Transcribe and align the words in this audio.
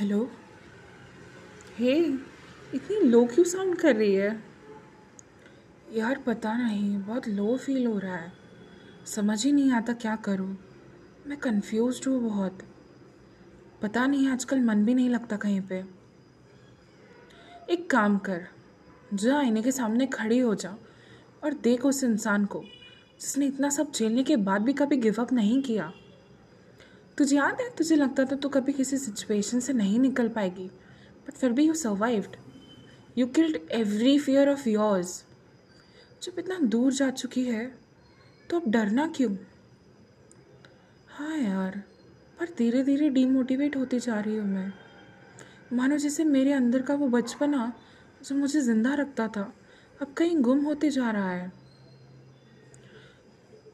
Hello 0.00 0.30
हे 1.78 1.92
इतनी 2.74 3.00
लो 3.00 3.24
क्यों 3.24 3.44
sound 3.44 3.76
कर 3.76 3.96
रही 3.96 4.14
है? 4.14 4.42
यार 5.92 6.18
पता 6.18 6.56
नहीं, 6.56 6.98
बहुत 6.98 7.28
लो 7.28 7.56
फील 7.56 7.86
हो 7.86 7.98
रहा 7.98 8.16
है। 8.16 8.32
समझ 9.06 9.44
ही 9.44 9.52
नहीं 9.52 9.72
आता 9.72 9.92
क्या 9.92 10.16
करूँ। 10.16 10.58
मैं 11.26 11.38
कंफ्यूज 11.38 12.00
हूँ 12.06 12.22
बहुत। 12.22 12.58
पता 13.82 14.06
नहीं, 14.06 14.28
आजकल 14.28 14.60
मन 14.60 14.84
भी 14.84 14.94
नहीं 14.94 15.10
लगता 15.10 15.36
कहीं 15.36 15.60
पे। 15.60 15.84
एक 17.70 17.90
काम 17.90 18.18
कर, 18.18 18.46
जा 19.14 19.38
आईने 19.38 19.62
के 19.62 19.72
सामने 19.72 20.06
खड़ी 20.06 20.38
हो 20.38 20.54
जा 20.54 20.76
और 21.44 21.54
देख 21.54 21.86
उस 21.86 22.04
इंसान 22.04 22.44
को, 22.44 22.64
जिसने 23.20 23.46
इतना 23.46 23.68
सब 23.68 23.92
झेलने 23.92 24.22
के 24.22 24.36
बाद 24.36 24.62
भी 24.62 24.72
कभी 24.72 24.96
गिव 24.96 25.14
अप 25.18 25.32
नहीं 25.32 25.62
किया। 25.62 25.92
तुझे 27.18 27.36
याद 27.36 27.60
है? 27.60 27.68
तुझे 27.70 27.96
लगता 27.96 28.24
था 28.24 28.36
तू 28.36 28.48
कभी 28.48 28.72
किसी 28.72 28.98
सिचुएशन 28.98 29.60
से 29.60 29.72
नहीं 29.72 29.98
निकल 29.98 30.28
पाएगी 30.28 30.66
बट 31.26 31.32
फिर 31.32 31.52
भी 31.52 31.66
you 31.66 31.74
survived 31.74 32.36
you 33.18 33.26
killed 33.26 33.56
every 33.72 34.18
fear 34.18 34.48
of 34.48 34.68
yours 34.68 35.24
जब 36.22 36.38
इतना 36.38 36.58
दूर 36.58 36.92
जा 36.92 37.10
चुकी 37.10 37.44
है 37.44 37.66
तो 38.50 38.60
अब 38.60 38.70
डरना 38.70 39.06
क्यों? 39.06 39.36
हाँ 41.08 41.38
यार, 41.38 41.82
पर 42.40 42.46
धीरे 42.58 42.82
धीरे 42.82 43.08
डीमोटिवेट 43.08 43.76
होती 43.76 43.98
जा 44.00 44.20
रही 44.20 44.36
हूँ 44.36 44.46
मैं। 44.46 44.72
मानो 45.72 45.96
जैसे 45.96 46.24
मेरे 46.24 46.52
अंदर 46.52 46.82
का 46.82 46.94
वो 46.94 47.08
बचपना 47.08 47.72
जो 48.24 48.34
मुझे 48.34 48.60
ज़िंदा 48.60 48.94
रखता 48.94 49.28
था, 49.28 49.52
अब 50.02 50.12
कहीं 50.12 50.36
गुम 50.36 50.64
होते 50.64 50.90
जा 50.90 51.10
रहा 51.10 51.30
है। 51.30 51.52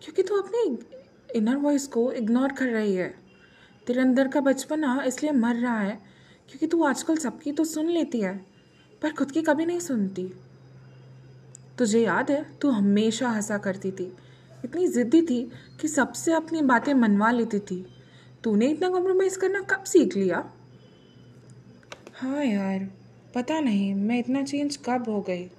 क्योंकि 0.02 0.22
तू 0.22 0.36
तो 0.36 0.42
अपनी 0.42 0.78
इनर 1.38 1.56
वॉइस 1.56 1.86
को 1.86 2.12
इग्नोर 2.12 2.52
कर 2.52 2.66
रही 2.66 2.94
है। 2.94 3.19
तेरे 3.90 4.00
अंदर 4.00 4.28
का 4.28 4.40
बचपना 4.40 5.02
इसलिए 5.06 5.32
मर 5.32 5.54
रहा 5.54 5.78
है, 5.78 5.94
क्योंकि 6.48 6.66
तू 6.66 6.82
आजकल 6.84 7.16
सबकी 7.16 7.52
तो 7.52 7.64
सुन 7.64 7.88
लेती 7.88 8.20
है, 8.20 8.34
पर 9.02 9.12
खुद 9.12 9.30
की 9.30 9.40
कभी 9.42 9.64
नहीं 9.66 9.80
सुनती। 9.80 10.26
तुझे 11.78 12.00
याद 12.00 12.30
है, 12.30 12.44
तू 12.60 12.70
हमेशा 12.70 13.28
हंसा 13.28 13.58
करती 13.58 13.90
थी। 13.90 14.04
इतनी 14.64 14.86
ज़िद्दी 14.86 15.22
थी 15.22 15.40
कि 15.80 15.88
सबसे 15.88 16.32
अपनी 16.32 16.62
बातें 16.62 16.92
मनवा 16.94 17.30
लेती 17.30 17.58
थी। 17.60 17.84
तूने 18.44 18.68
इतना 18.68 18.88
कॉम्प्रोमाइज़ 18.88 19.38
करना 19.38 19.60
कब 19.70 19.84
सीख 19.84 20.16
लिया? 20.16 20.44
हाँ 22.14 22.44
यार, 22.44 22.88
पता 23.34 23.58
नहीं, 23.60 23.94
मैं 23.94 24.18
इतना 24.18 24.42
चेंज 24.42 24.78
कब 24.86 25.08
हो 25.08 25.20
गई। 25.20 25.50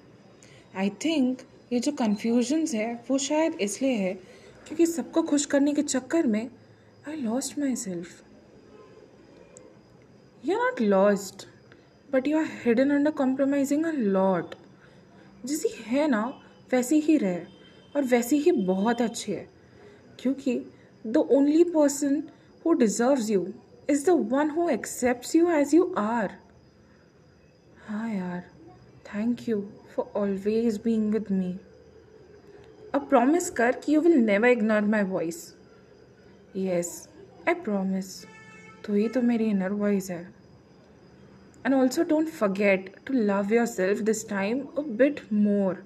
आई 0.77 0.89
थिंक 1.05 1.41
ये 1.73 1.79
जो 1.79 1.91
कन्फ्यूजन्स 1.91 2.73
है, 2.73 2.93
वो 3.11 3.17
शायद 3.17 3.57
इसलिए 3.61 3.97
है, 3.97 4.13
क्योंकि 4.67 4.85
सबको 4.85 5.21
खुश 5.23 5.45
करने 5.45 5.73
के 5.73 5.83
चक्कर 5.83 6.27
में 6.27 6.49
I 7.03 7.15
lost 7.15 7.57
myself. 7.57 8.21
You're 10.43 10.59
not 10.59 10.79
lost, 10.79 11.47
but 12.09 12.27
you 12.27 12.37
are 12.37 12.45
hidden 12.45 12.91
under 12.91 13.11
compromising 13.11 13.85
a 13.85 13.93
lot. 13.93 14.55
जैसी 15.45 15.69
है 15.85 16.07
ना 16.07 16.21
वैसी 16.71 16.99
ही 16.99 17.17
रहे 17.17 17.39
और 17.95 18.03
वैसी 18.05 18.37
ही 18.39 18.51
बहुत 18.65 19.01
अच्छी 19.01 19.31
है 19.31 19.47
क्योंकि 20.19 20.53
the 21.05 21.17
only 21.37 21.63
person 21.73 22.21
who 22.65 22.73
deserves 22.73 23.29
you 23.29 23.47
is 23.89 24.05
the 24.05 24.15
one 24.33 24.49
who 24.49 24.67
accepts 24.69 25.35
you 25.35 25.49
as 25.51 25.73
you 25.75 25.93
are 25.97 26.35
हाँ 27.87 28.09
यार 28.13 28.43
thank 29.05 29.47
you 29.49 29.61
for 29.95 30.11
always 30.21 30.79
being 30.83 31.11
with 31.13 31.31
me 31.31 31.55
अब 32.95 33.07
प्रॉमिस 33.09 33.49
कर 33.61 33.79
कि 33.85 33.95
you 33.95 34.01
will 34.01 34.17
never 34.25 34.47
ignore 34.49 34.81
my 34.93 35.03
voice 35.15 35.43
yes 36.56 36.92
I 37.48 37.54
promise 37.54 38.08
तो 38.84 38.94
ही 38.94 39.08
तो 39.08 39.22
मेरी 39.22 39.44
inner 39.44 39.72
voice 39.74 40.10
है 40.10 40.22
and 41.66 41.74
also 41.74 42.02
don't 42.04 42.28
forget 42.30 42.94
to 43.06 43.14
love 43.14 43.52
yourself 43.66 44.00
this 44.02 44.28
time 44.28 44.60
a 44.78 44.82
bit 44.96 45.20
more 45.32 45.82